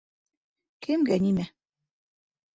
[0.87, 1.47] Кемгә нимә.